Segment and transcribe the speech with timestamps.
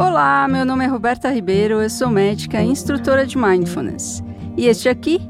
[0.00, 4.24] Olá, meu nome é Roberta Ribeiro, eu sou médica e instrutora de Mindfulness.
[4.56, 5.20] E este aqui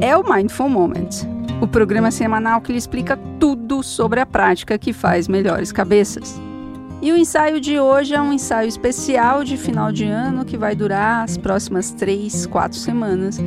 [0.00, 1.08] é o Mindful Moment,
[1.60, 6.40] o programa semanal que lhe explica tudo sobre a prática que faz melhores cabeças.
[7.02, 10.76] E o ensaio de hoje é um ensaio especial de final de ano que vai
[10.76, 13.40] durar as próximas três, quatro semanas.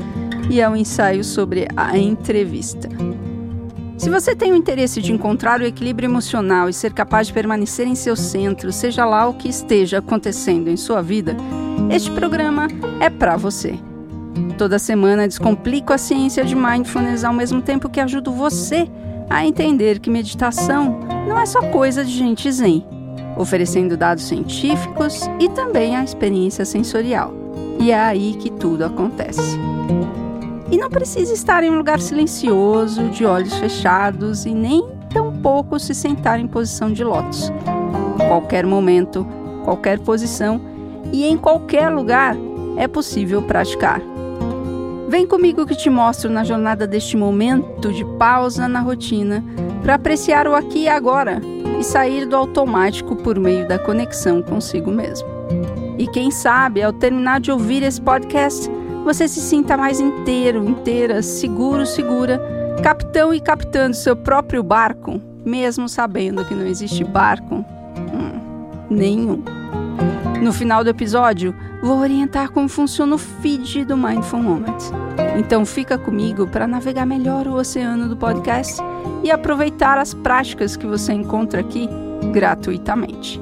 [0.51, 2.89] E é um ensaio sobre a entrevista.
[3.97, 7.87] Se você tem o interesse de encontrar o equilíbrio emocional e ser capaz de permanecer
[7.87, 11.35] em seu centro, seja lá o que esteja acontecendo em sua vida,
[11.89, 12.67] este programa
[12.99, 13.79] é para você.
[14.57, 18.87] Toda semana descomplico a ciência de mindfulness ao mesmo tempo que ajudo você
[19.29, 22.85] a entender que meditação não é só coisa de gente zen,
[23.37, 27.33] oferecendo dados científicos e também a experiência sensorial.
[27.79, 29.57] E é aí que tudo acontece.
[30.71, 34.83] E não precisa estar em um lugar silencioso, de olhos fechados e nem
[35.13, 37.51] tampouco se sentar em posição de lótus.
[38.27, 39.25] Qualquer momento,
[39.63, 40.59] qualquer posição
[41.13, 42.35] e em qualquer lugar
[42.77, 44.01] é possível praticar.
[45.07, 49.43] Vem comigo que te mostro na jornada deste momento de pausa na rotina
[49.81, 51.39] para apreciar o aqui e agora
[51.79, 55.27] e sair do automático por meio da conexão consigo mesmo.
[55.97, 58.69] E quem sabe, ao terminar de ouvir esse podcast,
[59.05, 62.41] você se sinta mais inteiro, inteira, seguro, segura,
[62.81, 69.43] capitão e capitando seu próprio barco, mesmo sabendo que não existe barco hum, nenhum.
[70.41, 74.75] No final do episódio, vou orientar como funciona o feed do Mindful Moment.
[75.37, 78.81] Então fica comigo para navegar melhor o oceano do podcast
[79.23, 81.87] e aproveitar as práticas que você encontra aqui
[82.31, 83.39] gratuitamente.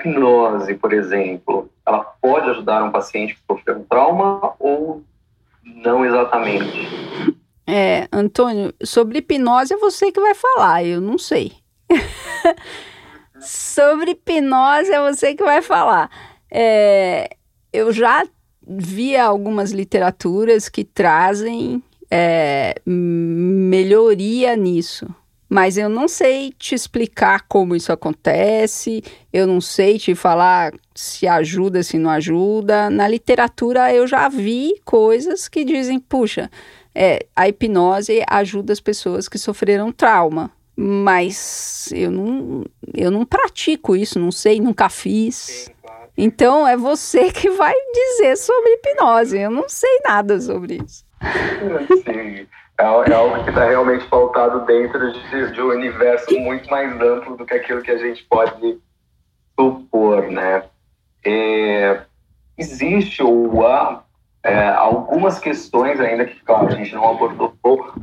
[0.00, 5.02] Hipnose, por exemplo, ela pode ajudar um paciente que sofreu um trauma ou
[5.64, 6.88] não exatamente?
[7.66, 11.52] É, Antônio, sobre hipnose é você que vai falar, eu não sei.
[13.40, 16.10] sobre hipnose é você que vai falar.
[16.50, 17.30] É,
[17.72, 18.26] eu já
[18.66, 25.06] vi algumas literaturas que trazem é, melhoria nisso.
[25.52, 29.02] Mas eu não sei te explicar como isso acontece,
[29.32, 32.88] eu não sei te falar se ajuda, se não ajuda.
[32.88, 36.48] Na literatura eu já vi coisas que dizem, puxa,
[36.94, 40.52] é, a hipnose ajuda as pessoas que sofreram trauma.
[40.76, 45.68] Mas eu não, eu não pratico isso, não sei, nunca fiz.
[46.16, 49.36] Então é você que vai dizer sobre hipnose.
[49.36, 51.04] Eu não sei nada sobre isso.
[52.04, 52.46] Sim.
[52.80, 57.36] É, é algo que está realmente pautado dentro de, de, um universo muito mais amplo
[57.36, 58.78] do que aquilo que a gente pode
[59.58, 60.64] supor, né?
[61.22, 62.00] É,
[62.56, 64.02] existe ou há
[64.42, 67.54] é, algumas questões ainda que, claro, a gente não abordou,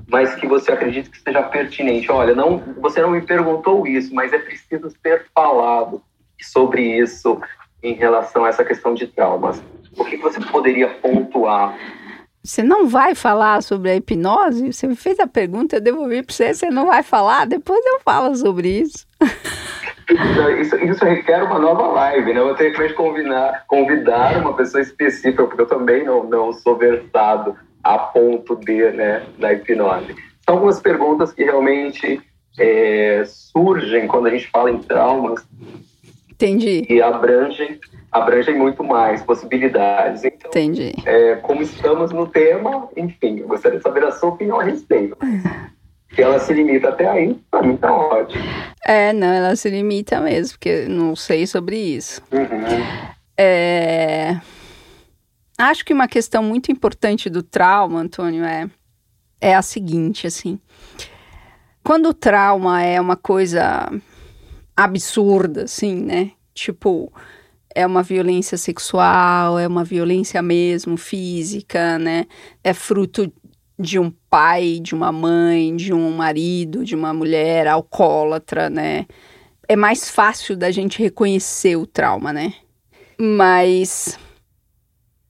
[0.08, 2.12] mas que você acredita que seja pertinente.
[2.12, 6.04] Olha, não, você não me perguntou isso, mas é preciso ser falado
[6.40, 7.42] sobre isso
[7.82, 9.60] em relação a essa questão de traumas.
[9.98, 11.76] O que você poderia pontuar
[12.48, 14.72] você não vai falar sobre a hipnose?
[14.72, 17.46] Você me fez a pergunta, eu devolvi para você, você não vai falar?
[17.46, 19.06] Depois eu falo sobre isso.
[20.62, 22.40] Isso, isso, requer uma nova live, né?
[22.40, 26.78] Eu vou ter que convidar, convidar uma pessoa específica, porque eu também não, não sou
[26.78, 27.54] versado
[27.84, 30.16] a ponto de, né, da hipnose.
[30.46, 32.22] São algumas perguntas que realmente
[32.58, 35.46] é, surgem quando a gente fala em traumas.
[36.38, 36.86] Entendi.
[36.88, 37.80] E abrangem
[38.12, 40.24] abrangem muito mais possibilidades.
[40.24, 40.94] Então, Entendi.
[41.06, 45.18] É, como estamos no tema, enfim, eu gostaria de saber a sua opinião a respeito.
[46.16, 48.42] Se ela se limita até aí, para mim tá ótimo.
[48.86, 52.24] É, não, ela se limita mesmo, porque não sei sobre isso.
[52.32, 53.18] Uhum.
[53.38, 54.40] É...
[55.58, 58.70] Acho que uma questão muito importante do trauma, Antônio, é,
[59.42, 60.58] é a seguinte, assim.
[61.84, 63.92] Quando o trauma é uma coisa
[64.78, 66.32] absurda, assim, né?
[66.54, 67.12] Tipo,
[67.74, 72.26] é uma violência sexual, é uma violência mesmo física, né?
[72.64, 73.32] É fruto
[73.80, 79.08] de um pai, de uma mãe, de um marido, de uma mulher alcoólatra, né?
[79.68, 82.54] É mais fácil da gente reconhecer o trauma, né?
[83.20, 84.18] Mas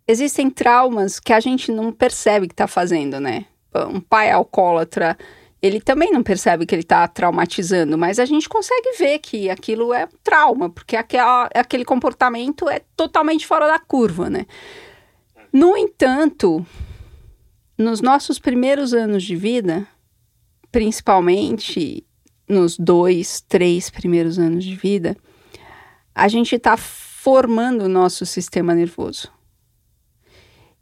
[0.08, 3.46] existem traumas que a gente não percebe que tá fazendo, né?
[3.90, 5.18] Um pai alcoólatra
[5.62, 9.94] ele também não percebe que ele está traumatizando, mas a gente consegue ver que aquilo
[9.94, 14.46] é trauma, porque aquela, aquele comportamento é totalmente fora da curva, né?
[15.52, 16.66] No entanto,
[17.78, 19.88] nos nossos primeiros anos de vida,
[20.72, 22.06] principalmente
[22.48, 25.18] nos dois, três primeiros anos de vida,
[26.14, 29.32] a gente está formando o nosso sistema nervoso.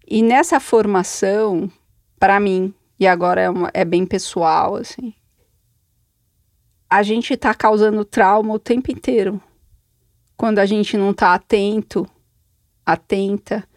[0.07, 1.72] E nessa formação,
[2.19, 5.13] para mim, e agora é, uma, é bem pessoal, assim.
[6.89, 9.42] a gente está causando trauma o tempo inteiro.
[10.38, 12.07] Quando a gente não está atento,
[12.86, 13.68] atenta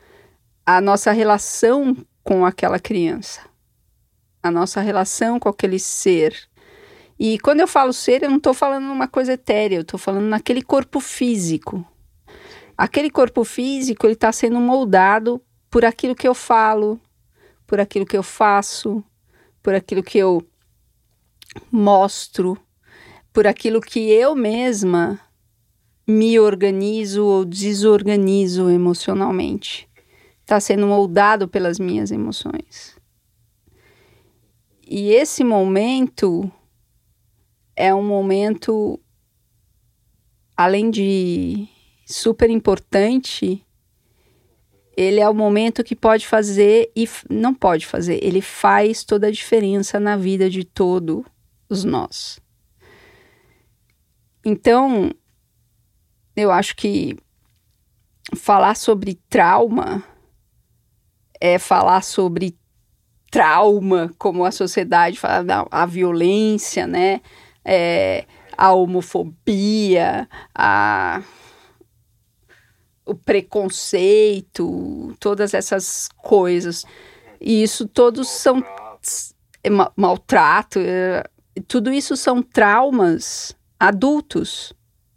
[0.64, 3.40] à nossa relação com aquela criança,
[4.42, 6.36] a nossa relação com aquele ser.
[7.18, 10.26] E quando eu falo ser, eu não estou falando uma coisa etérea, eu estou falando
[10.26, 11.84] naquele corpo físico.
[12.76, 17.00] Aquele corpo físico, ele está sendo moldado por aquilo que eu falo,
[17.66, 19.04] por aquilo que eu faço,
[19.68, 20.42] por aquilo que eu
[21.70, 22.56] mostro,
[23.34, 25.20] por aquilo que eu mesma
[26.06, 29.86] me organizo ou desorganizo emocionalmente.
[30.40, 32.96] Está sendo moldado pelas minhas emoções.
[34.86, 36.50] E esse momento
[37.76, 38.98] é um momento,
[40.56, 41.68] além de
[42.06, 43.62] super importante,
[44.98, 49.30] ele é o momento que pode fazer e não pode fazer, ele faz toda a
[49.30, 52.40] diferença na vida de todos nós.
[54.44, 55.12] Então,
[56.34, 57.16] eu acho que
[58.34, 60.02] falar sobre trauma
[61.40, 62.58] é falar sobre
[63.30, 67.20] trauma, como a sociedade fala, a violência, né?
[67.64, 71.22] É, a homofobia, a,
[73.08, 76.84] o preconceito, todas essas coisas.
[77.40, 78.62] E isso todos são
[79.64, 81.24] é, maltrato, é,
[81.66, 84.74] tudo isso são traumas adultos,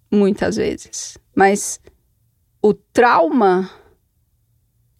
[0.09, 1.17] muitas vezes.
[1.35, 1.79] Mas
[2.61, 3.69] o trauma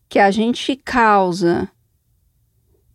[0.10, 1.72] que a gente causa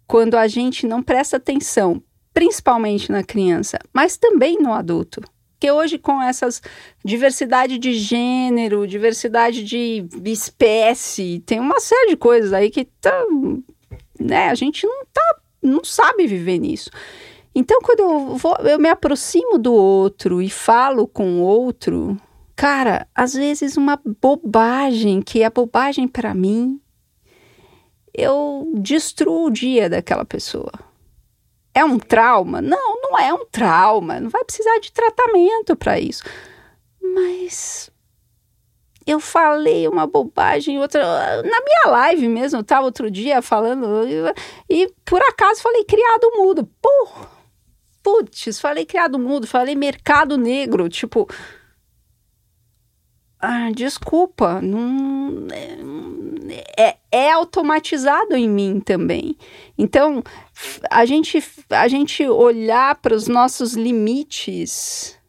[0.07, 2.03] quando a gente não presta atenção,
[2.33, 5.23] principalmente na criança, mas também no adulto.
[5.57, 6.61] Porque hoje, com essas
[7.03, 13.25] diversidade de gênero, diversidade de espécie, tem uma série de coisas aí que tá,
[14.21, 16.91] né, a gente não tá, não sabe viver nisso.
[17.55, 22.21] Então, quando eu, vou, eu me aproximo do outro e falo com o outro,
[22.55, 26.79] cara, às vezes uma bobagem, que é bobagem para mim,
[28.13, 30.86] eu destruo o dia daquela pessoa.
[31.77, 32.63] É um trauma?
[32.63, 34.19] Não, não é um trauma.
[34.19, 36.25] Não vai precisar de tratamento para isso.
[37.01, 37.91] Mas
[39.07, 41.03] eu falei uma bobagem, outra.
[41.43, 43.87] Na minha live mesmo, eu estava outro dia falando,
[44.69, 46.69] e, por acaso falei criado mudo.
[46.81, 47.37] Porra!
[48.07, 51.29] putz, falei criado mudo, falei mercado negro, tipo.
[53.39, 55.47] Ah, desculpa, não,
[56.77, 59.37] é, é automatizado em mim também.
[59.77, 60.25] Então,
[60.91, 65.21] a gente, a gente olhar para os nossos limites,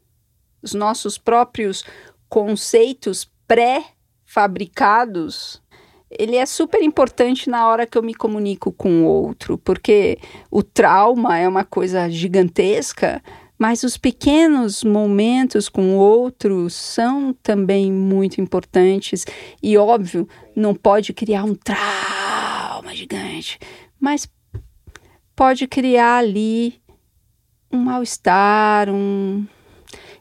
[0.61, 1.83] os nossos próprios
[2.29, 5.61] conceitos pré-fabricados,
[6.09, 10.17] ele é super importante na hora que eu me comunico com o outro, porque
[10.49, 13.21] o trauma é uma coisa gigantesca,
[13.57, 19.25] mas os pequenos momentos com o outro são também muito importantes
[19.61, 23.59] e óbvio, não pode criar um trauma gigante,
[23.99, 24.29] mas
[25.35, 26.81] pode criar ali
[27.71, 29.45] um mal-estar, um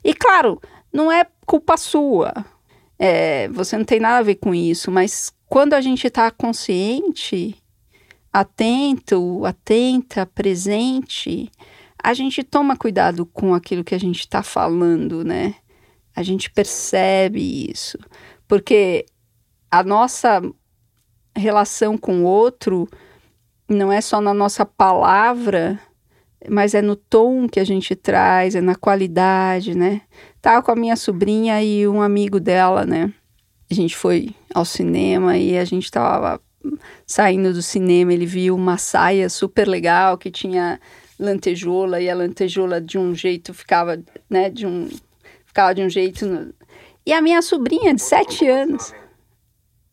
[0.03, 0.61] E claro,
[0.93, 2.33] não é culpa sua.
[2.99, 7.55] É, você não tem nada a ver com isso, mas quando a gente está consciente,
[8.33, 11.50] atento, atenta, presente,
[12.03, 15.55] a gente toma cuidado com aquilo que a gente está falando, né?
[16.15, 17.99] A gente percebe isso,
[18.49, 19.07] porque
[19.71, 20.41] a nossa
[21.35, 22.88] relação com o outro
[23.69, 25.79] não é só na nossa palavra,
[26.49, 30.03] mas é no tom que a gente traz, é na qualidade, né?
[30.41, 33.12] Tava com a minha sobrinha e um amigo dela, né?
[33.71, 36.41] a gente foi ao cinema e a gente estava
[37.07, 40.81] saindo do cinema, ele viu uma saia super legal que tinha
[41.18, 44.88] lantejola e a lantejola de um jeito ficava, né, de um
[45.44, 46.54] ficava de um jeito no...
[47.04, 48.92] e a minha sobrinha de sete anos,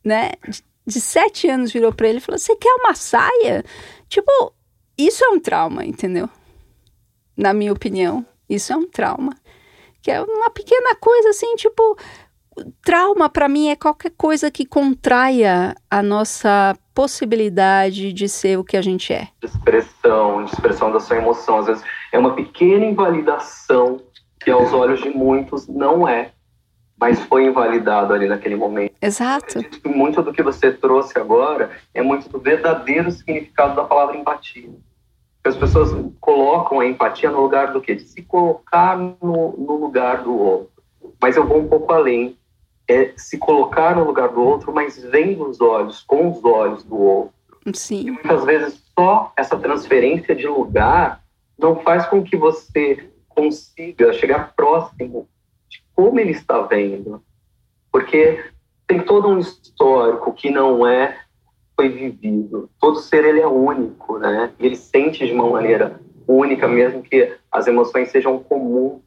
[0.03, 3.63] né, de, de sete anos virou para ele e falou: "Você quer uma saia?"
[4.09, 4.53] Tipo,
[4.97, 6.29] isso é um trauma, entendeu?
[7.35, 9.35] Na minha opinião, isso é um trauma.
[10.01, 11.97] Que é uma pequena coisa assim, tipo,
[12.83, 18.77] trauma para mim é qualquer coisa que contraia a nossa possibilidade de ser o que
[18.77, 19.27] a gente é.
[19.41, 24.01] Expressão, expressão da sua emoção, às vezes é uma pequena invalidação
[24.39, 26.31] que aos olhos de muitos não é,
[26.99, 28.93] mas foi invalidado ali naquele momento.
[29.01, 29.59] Exato.
[29.85, 34.69] Muito do que você trouxe agora é muito do verdadeiro significado da palavra empatia.
[35.43, 35.89] As pessoas
[36.21, 37.95] colocam a empatia no lugar do quê?
[37.95, 40.71] De se colocar no, no lugar do outro.
[41.21, 42.37] Mas eu vou um pouco além
[42.93, 46.97] é se colocar no lugar do outro, mas vendo os olhos, com os olhos do
[46.97, 47.33] outro.
[47.73, 48.07] Sim.
[48.07, 51.23] E muitas vezes só essa transferência de lugar
[51.57, 55.27] não faz com que você consiga chegar próximo
[55.69, 57.23] de como ele está vendo.
[57.91, 58.43] Porque
[58.87, 61.17] tem todo um histórico que não é
[61.75, 62.69] foi vivido.
[62.79, 64.51] Todo ser ele é único, né?
[64.59, 69.01] E ele sente de uma maneira única, mesmo que as emoções sejam comuns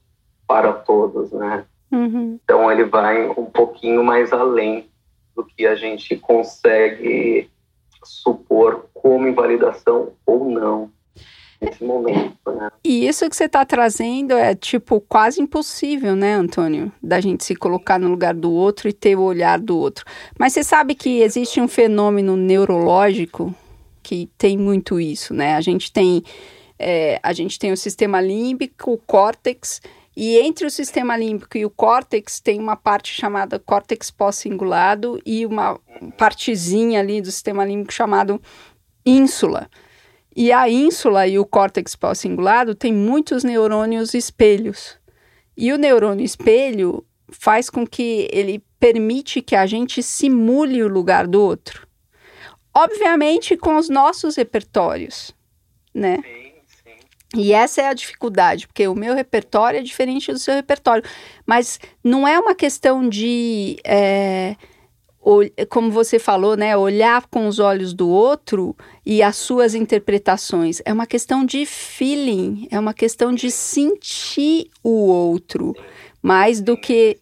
[0.47, 1.65] para todos, né?
[1.91, 2.39] Uhum.
[2.45, 4.89] Então ele vai um pouquinho mais além
[5.35, 7.51] do que a gente consegue
[8.03, 10.91] supor como invalidação ou não
[11.61, 12.71] nesse momento, né?
[12.85, 17.57] E isso que você está trazendo é tipo quase impossível, né, Antônio, da gente se
[17.57, 20.05] colocar no lugar do outro e ter o olhar do outro.
[20.39, 23.55] Mas você sabe que existe um fenômeno neurológico
[24.03, 25.55] que tem muito isso, né?
[25.55, 26.23] A gente tem
[26.79, 29.81] é, a gente tem o sistema límbico, o córtex,
[30.17, 35.45] e entre o sistema límbico e o córtex tem uma parte chamada córtex pós-cingulado e
[35.45, 35.79] uma
[36.17, 38.41] partezinha ali do sistema límbico chamado
[39.05, 39.69] ínsula.
[40.35, 44.99] E a ínsula e o córtex pós-cingulado tem muitos neurônios espelhos.
[45.55, 51.27] E o neurônio espelho faz com que ele permite que a gente simule o lugar
[51.27, 51.87] do outro.
[52.75, 55.35] Obviamente com os nossos repertórios,
[55.95, 56.23] né?
[56.23, 56.46] Sim.
[57.37, 61.05] E essa é a dificuldade, porque o meu repertório é diferente do seu repertório.
[61.45, 63.79] Mas não é uma questão de...
[63.85, 64.57] É,
[65.69, 70.81] como você falou, né, olhar com os olhos do outro e as suas interpretações.
[70.85, 75.75] É uma questão de feeling, é uma questão de sentir o outro,
[76.23, 77.19] mais do que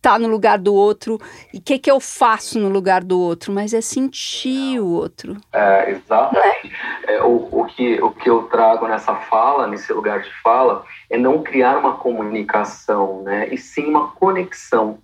[0.00, 1.18] tá no lugar do outro?
[1.52, 5.36] E o que, que eu faço no lugar do outro, mas é sentir o outro.
[5.52, 6.72] É, exatamente.
[7.06, 11.18] É, o, o, que, o que eu trago nessa fala, nesse lugar de fala, é
[11.18, 14.98] não criar uma comunicação, né, e sim uma conexão.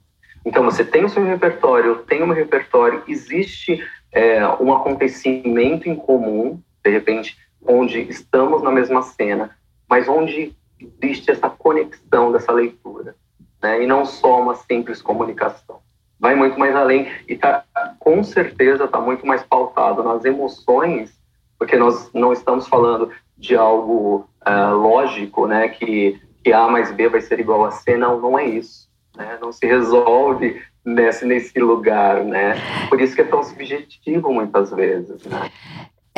[0.45, 5.89] Então, você tem o seu repertório, eu tenho o meu repertório, existe é, um acontecimento
[5.89, 7.37] em comum, de repente,
[7.67, 9.51] onde estamos na mesma cena,
[9.89, 13.17] mas onde existe essa conexão dessa leitura,
[13.63, 13.83] né?
[13.83, 15.81] e não só uma simples comunicação.
[16.19, 17.65] Vai muito mais além e tá,
[17.99, 21.15] com certeza está muito mais pautado nas emoções,
[21.59, 25.69] porque nós não estamos falando de algo uh, lógico, né?
[25.69, 28.87] que, que A mais B vai ser igual a C, não, não é isso
[29.17, 29.39] né?
[29.41, 32.55] Não se resolve nesse, nesse lugar, né?
[32.89, 35.51] Por isso que é tão subjetivo muitas vezes, né?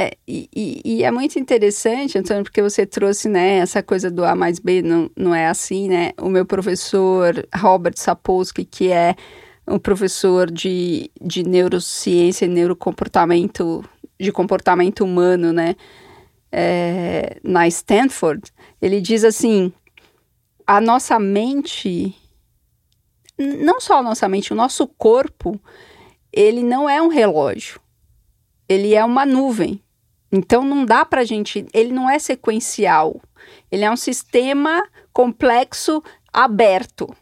[0.01, 0.49] É, e,
[0.85, 4.81] e, é muito interessante, Antônio, porque você trouxe, né, essa coisa do A mais B
[4.81, 6.13] não, não é assim, né?
[6.21, 9.17] O meu professor Robert Sapolsky, que é
[9.67, 13.85] um professor de, de neurociência e neurocomportamento,
[14.21, 15.75] de comportamento humano, né,
[16.53, 19.73] é, na Stanford, ele diz assim,
[20.65, 22.15] a nossa mente
[23.39, 25.61] não só a nossa mente, o nosso corpo,
[26.33, 27.81] ele não é um relógio.
[28.69, 29.81] Ele é uma nuvem.
[30.31, 33.21] Então não dá para gente, ele não é sequencial.
[33.71, 37.15] Ele é um sistema complexo aberto.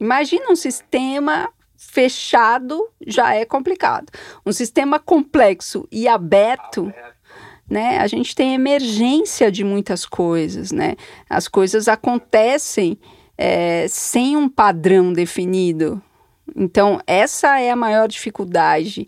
[0.00, 4.10] Imagina um sistema fechado já é complicado.
[4.44, 6.92] Um sistema complexo e aberto,
[7.68, 7.98] né?
[7.98, 10.96] A gente tem emergência de muitas coisas, né?
[11.28, 12.98] As coisas acontecem
[13.36, 16.02] é, sem um padrão definido.
[16.56, 19.06] Então, essa é a maior dificuldade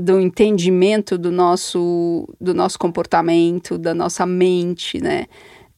[0.00, 5.26] do entendimento do nosso, do nosso comportamento, da nossa mente, né?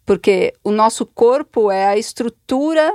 [0.04, 2.94] Porque o nosso corpo é a estrutura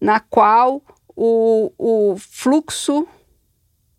[0.00, 0.82] na qual
[1.14, 3.06] o, o fluxo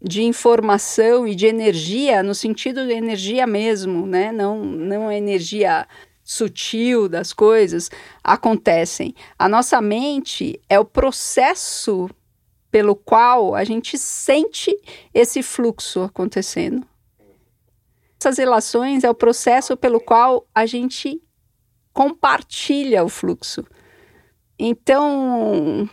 [0.02, 4.32] de informação e de energia, no sentido de energia mesmo, né?
[4.32, 5.88] Não, não energia
[6.24, 7.92] sutil das coisas
[8.24, 9.14] acontecem.
[9.38, 12.10] A nossa mente é o processo
[12.74, 14.76] pelo qual a gente sente
[15.14, 16.84] esse fluxo acontecendo.
[18.20, 21.22] Essas relações é o processo pelo qual a gente
[21.94, 23.64] compartilha o fluxo.
[24.58, 25.88] Então,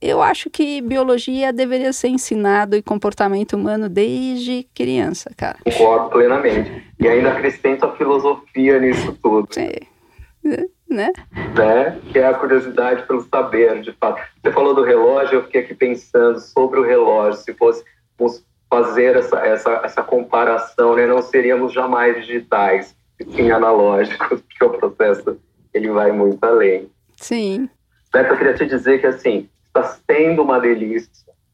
[0.00, 5.58] eu acho que biologia deveria ser ensinado e comportamento humano desde criança, cara.
[5.64, 6.94] Concordo plenamente.
[7.00, 9.48] E ainda acrescento a filosofia nisso tudo.
[9.58, 10.68] É.
[10.88, 11.12] Né?
[11.56, 12.00] né?
[12.12, 14.22] Que é a curiosidade pelo saber, de fato.
[14.42, 17.40] Você falou do relógio, eu fiquei aqui pensando sobre o relógio.
[17.40, 21.06] Se fôssemos fazer essa, essa, essa comparação, né?
[21.06, 22.94] não seríamos jamais digitais,
[23.34, 25.38] sim analógicos, porque o processo
[25.72, 26.90] ele vai muito além.
[27.16, 27.68] Sim.
[28.12, 31.10] Beto, eu queria te dizer que assim, Está sendo uma delícia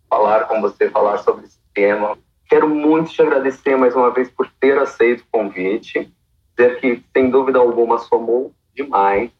[0.06, 2.18] falar com você, falar sobre esse tema.
[2.46, 6.12] Quero muito te agradecer mais uma vez por ter aceito o convite.
[6.54, 9.30] Dizer que, sem dúvida alguma, somou demais.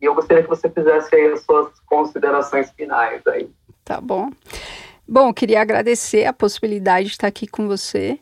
[0.00, 3.50] E eu gostaria que você fizesse aí as suas considerações finais aí.
[3.84, 4.30] Tá bom.
[5.06, 8.18] Bom, queria agradecer a possibilidade de estar aqui com você.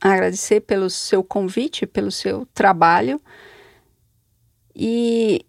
[0.00, 3.20] Agradecer pelo seu convite, pelo seu trabalho.
[4.74, 5.44] E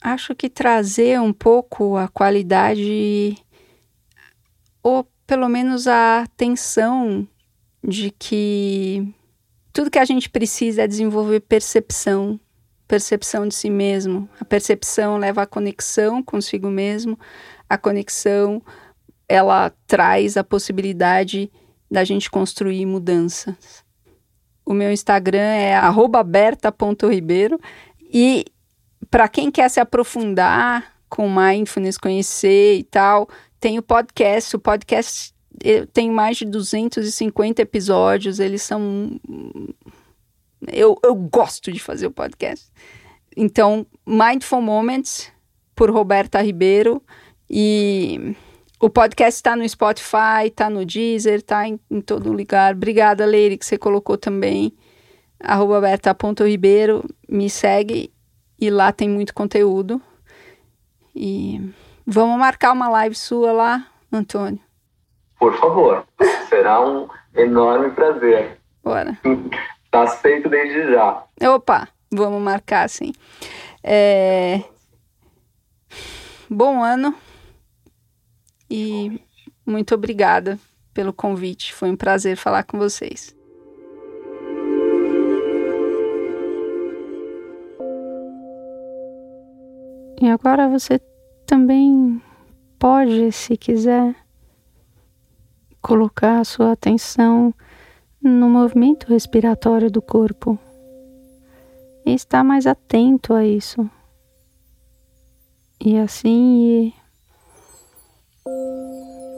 [0.00, 3.36] acho que trazer um pouco a qualidade,
[4.82, 7.26] ou pelo menos a atenção
[7.82, 9.14] de que
[9.72, 12.38] tudo que a gente precisa é desenvolver percepção,
[12.88, 14.28] percepção de si mesmo.
[14.40, 17.18] A percepção leva à conexão consigo mesmo,
[17.68, 18.62] a conexão
[19.28, 21.52] ela traz a possibilidade
[21.90, 23.84] da gente construir mudanças.
[24.64, 27.60] O meu Instagram é aberta.ribeiro
[28.00, 28.46] e
[29.10, 33.28] para quem quer se aprofundar com mindfulness, conhecer e tal,
[33.60, 34.56] tem o podcast.
[34.56, 35.34] O podcast
[35.92, 39.18] tem mais de 250 episódios, eles são.
[40.66, 42.70] Eu, eu gosto de fazer o podcast.
[43.36, 45.32] Então, Mindful Moments,
[45.78, 47.00] por Roberta Ribeiro.
[47.48, 48.34] E
[48.80, 52.74] o podcast está no Spotify, está no Deezer, está em, em, todo lugar.
[52.74, 54.76] Obrigada, Leire, que você colocou também.
[55.40, 55.80] Arroba
[56.44, 57.04] Ribeiro.
[57.28, 58.12] Me segue
[58.60, 60.02] e lá tem muito conteúdo.
[61.14, 61.60] E
[62.04, 64.60] vamos marcar uma live sua lá, Antônio.
[65.38, 66.04] Por favor,
[66.48, 68.58] será um enorme prazer.
[68.82, 69.16] Bora.
[69.90, 71.24] Tá aceito desde já.
[71.54, 73.12] Opa, vamos marcar sim.
[73.82, 74.62] É...
[76.50, 77.14] Bom ano
[78.70, 79.20] e
[79.64, 80.58] muito obrigada
[80.92, 81.72] pelo convite.
[81.74, 83.36] Foi um prazer falar com vocês.
[90.20, 91.00] E agora você
[91.46, 92.20] também
[92.78, 94.16] pode, se quiser,
[95.80, 97.54] colocar a sua atenção
[98.28, 100.58] no movimento respiratório do corpo
[102.04, 103.88] e estar mais atento a isso.
[105.80, 106.94] E assim ir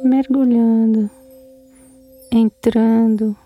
[0.03, 1.11] mergulhando,
[2.33, 3.37] entrando,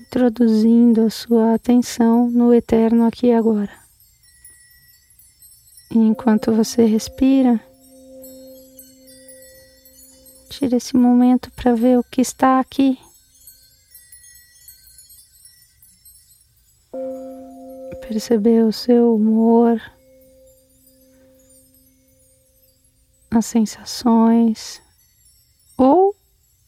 [0.00, 3.72] introduzindo a sua atenção no eterno aqui e agora.
[5.90, 7.60] E enquanto você respira,
[10.48, 12.98] tire esse momento para ver o que está aqui.
[18.00, 19.80] Perceber o seu humor,
[23.30, 24.82] as sensações
[25.76, 26.14] ou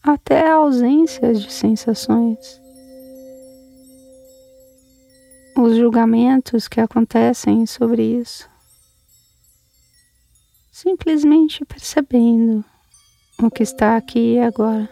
[0.03, 2.61] até a ausência de sensações.
[5.57, 8.49] Os julgamentos que acontecem sobre isso.
[10.71, 12.63] Simplesmente percebendo
[13.41, 14.89] o que está aqui e agora,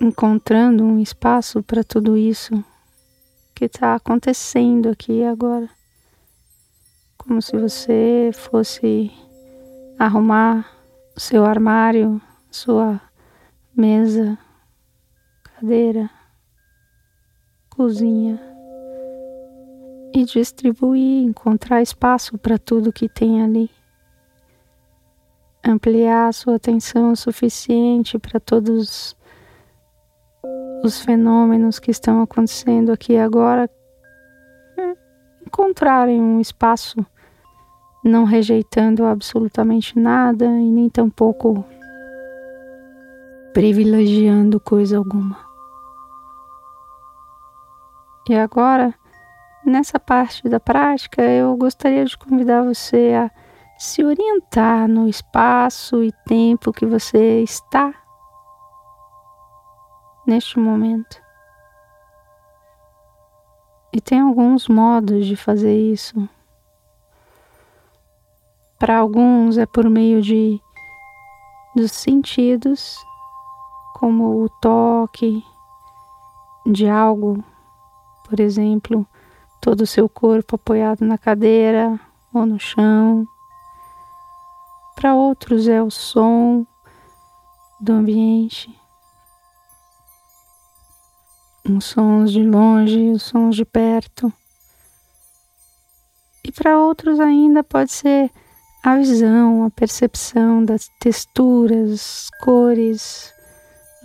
[0.00, 2.64] encontrando um espaço para tudo isso
[3.54, 5.68] que está acontecendo aqui agora,
[7.16, 9.12] como se você fosse
[9.98, 10.68] arrumar
[11.16, 13.00] seu armário, sua
[13.76, 14.36] mesa,
[15.42, 16.10] cadeira,
[17.70, 18.40] cozinha
[20.12, 23.70] e distribuir, encontrar espaço para tudo que tem ali.
[25.64, 29.16] Ampliar sua atenção o suficiente para todos
[30.82, 33.68] os fenômenos que estão acontecendo aqui agora
[35.46, 37.04] encontrarem um espaço
[38.02, 41.64] não rejeitando absolutamente nada e nem tampouco
[43.54, 45.38] privilegiando coisa alguma.
[48.28, 48.92] E agora,
[49.64, 53.30] nessa parte da prática, eu gostaria de convidar você a
[53.78, 57.94] se orientar no espaço e tempo que você está
[60.26, 61.22] neste momento.
[63.92, 66.28] E tem alguns modos de fazer isso.
[68.78, 70.60] Para alguns é por meio de
[71.76, 72.96] dos sentidos,
[73.94, 75.44] como o toque
[76.66, 77.42] de algo,
[78.28, 79.06] por exemplo,
[79.60, 81.98] todo o seu corpo apoiado na cadeira
[82.32, 83.26] ou no chão
[84.94, 86.64] para outros é o som
[87.80, 88.74] do ambiente.
[91.66, 94.30] Os sons de longe, os sons de perto.
[96.44, 98.30] E para outros ainda pode ser
[98.84, 103.32] a visão, a percepção das texturas, cores,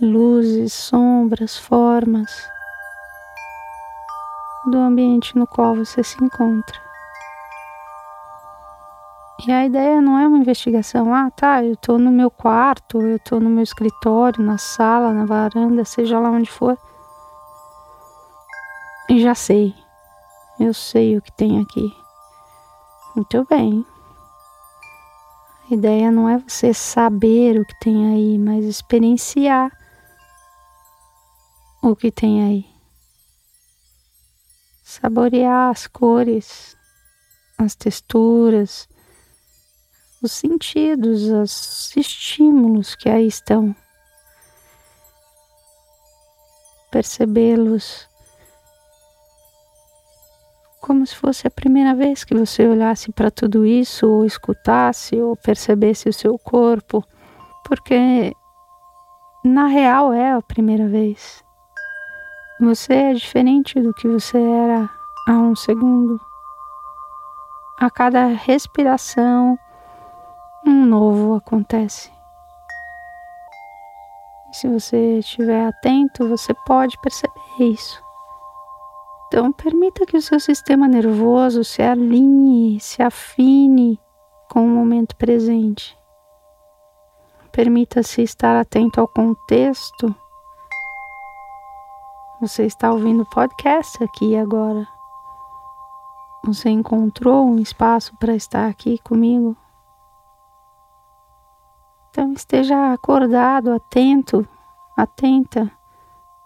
[0.00, 2.30] luzes, sombras, formas
[4.64, 6.80] do ambiente no qual você se encontra.
[9.46, 11.12] E a ideia não é uma investigação.
[11.12, 15.26] Ah, tá, eu tô no meu quarto, eu tô no meu escritório, na sala, na
[15.26, 16.78] varanda, seja lá onde for.
[19.10, 19.74] E já sei.
[20.60, 21.92] Eu sei o que tem aqui.
[23.16, 23.84] Muito bem.
[25.68, 29.76] A ideia não é você saber o que tem aí, mas experienciar
[31.82, 32.66] o que tem aí.
[34.84, 36.76] Saborear as cores,
[37.58, 38.88] as texturas,
[40.22, 43.74] os sentidos, os estímulos que aí estão.
[46.92, 48.08] Percebê-los
[50.90, 55.36] como se fosse a primeira vez que você olhasse para tudo isso, ou escutasse, ou
[55.36, 57.04] percebesse o seu corpo,
[57.64, 58.34] porque
[59.44, 61.44] na real é a primeira vez.
[62.60, 64.90] Você é diferente do que você era
[65.28, 66.20] há um segundo.
[67.78, 69.56] A cada respiração,
[70.66, 72.10] um novo acontece.
[74.50, 78.09] E se você estiver atento, você pode perceber isso.
[79.32, 83.96] Então, permita que o seu sistema nervoso se alinhe, se afine
[84.50, 85.96] com o momento presente.
[87.52, 90.12] Permita-se estar atento ao contexto.
[92.40, 94.84] Você está ouvindo o podcast aqui agora.
[96.44, 99.56] Você encontrou um espaço para estar aqui comigo?
[102.10, 104.44] Então esteja acordado, atento,
[104.96, 105.70] atenta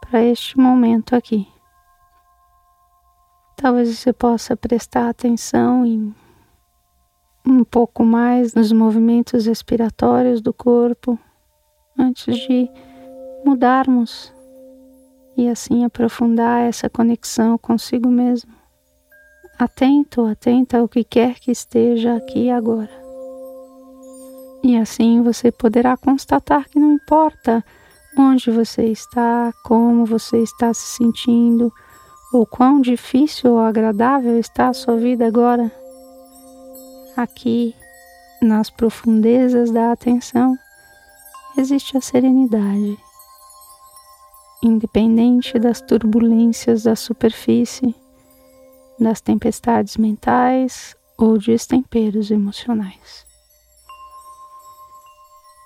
[0.02, 1.53] para este momento aqui.
[3.64, 6.14] Talvez você possa prestar atenção em
[7.46, 11.18] um pouco mais nos movimentos respiratórios do corpo
[11.98, 12.68] antes de
[13.42, 14.30] mudarmos
[15.34, 18.52] e assim aprofundar essa conexão consigo mesmo.
[19.58, 22.90] Atento, atenta ao que quer que esteja aqui agora.
[24.62, 27.64] E assim você poderá constatar que não importa
[28.18, 31.72] onde você está, como você está se sentindo,
[32.34, 35.70] ou quão difícil ou agradável está a sua vida agora
[37.16, 37.76] Aqui,
[38.42, 40.58] nas profundezas da atenção,
[41.56, 42.98] existe a serenidade.
[44.60, 47.94] Independente das turbulências da superfície,
[48.98, 53.24] das tempestades mentais ou destemperos emocionais.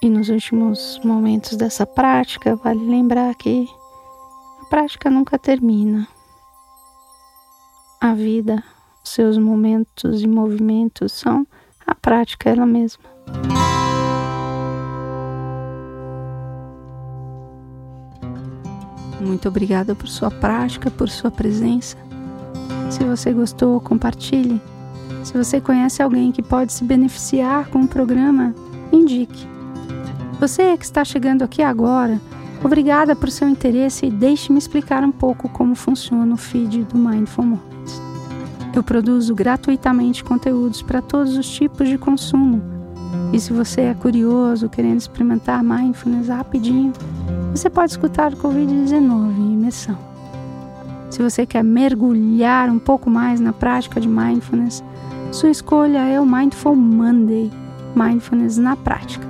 [0.03, 3.67] E nos últimos momentos dessa prática, vale lembrar que
[4.61, 6.07] a prática nunca termina.
[8.01, 8.63] A vida
[9.03, 11.45] seus momentos e movimentos são
[11.85, 13.03] a prática ela mesma.
[19.21, 21.97] Muito obrigada por sua prática, por sua presença.
[22.89, 24.61] Se você gostou, compartilhe.
[25.25, 28.55] Se você conhece alguém que pode se beneficiar com o programa,
[28.93, 29.49] indique.
[30.39, 32.21] Você que está chegando aqui agora,
[32.63, 37.45] obrigada por seu interesse e deixe-me explicar um pouco como funciona o feed do Mindful
[37.45, 37.78] Moments.
[38.75, 42.63] Eu produzo gratuitamente conteúdos para todos os tipos de consumo.
[43.33, 46.93] E se você é curioso, querendo experimentar mindfulness rapidinho,
[47.51, 49.99] você pode escutar o Covid-19 em imersão.
[51.11, 54.85] Se você quer mergulhar um pouco mais na prática de mindfulness,
[55.33, 57.51] sua escolha é o Mindful Monday
[57.95, 59.27] Mindfulness na prática.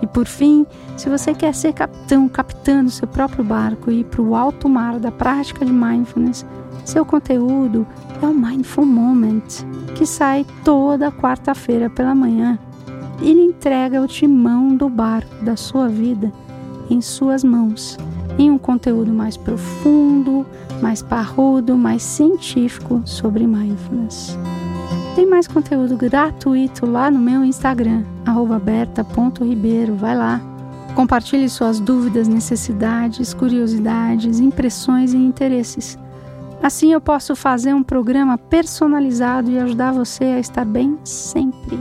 [0.00, 4.04] E por fim, se você quer ser capitão, capitã do seu próprio barco e ir
[4.04, 6.44] para o alto mar da prática de mindfulness,
[6.84, 7.86] seu conteúdo
[8.22, 12.58] é o Mindful Moment, que sai toda quarta-feira pela manhã.
[13.20, 16.32] Ele entrega o timão do barco da sua vida
[16.88, 17.98] em suas mãos,
[18.38, 20.46] em um conteúdo mais profundo,
[20.80, 24.38] mais parrudo, mais científico sobre mindfulness.
[25.14, 28.04] Tem mais conteúdo gratuito lá no meu Instagram,
[28.62, 29.94] berta.ribeiro.
[29.94, 30.40] Vai lá.
[30.94, 35.98] Compartilhe suas dúvidas, necessidades, curiosidades, impressões e interesses.
[36.66, 41.78] Assim eu posso fazer um programa personalizado e ajudar você a estar bem sempre.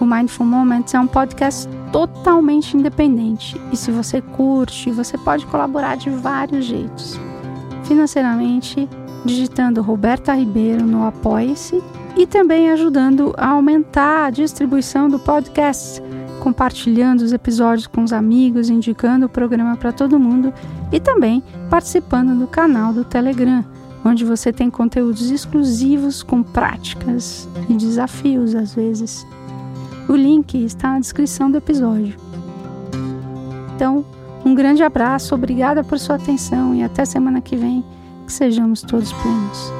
[0.00, 5.96] O Mindful Moments é um podcast totalmente independente e se você curte, você pode colaborar
[5.96, 7.16] de vários jeitos.
[7.84, 8.88] Financeiramente,
[9.24, 11.80] digitando Roberta Ribeiro no Apoie-se
[12.16, 16.02] e também ajudando a aumentar a distribuição do podcast
[16.40, 20.52] compartilhando os episódios com os amigos, indicando o programa para todo mundo
[20.90, 23.64] e também participando do canal do Telegram,
[24.04, 29.26] onde você tem conteúdos exclusivos com práticas e desafios às vezes.
[30.08, 32.16] O link está na descrição do episódio.
[33.76, 34.04] Então,
[34.44, 37.84] um grande abraço, obrigada por sua atenção e até semana que vem,
[38.26, 39.79] que sejamos todos plenos.